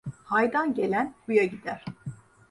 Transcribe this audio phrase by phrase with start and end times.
[0.27, 1.85] Haydan gelen huya gider.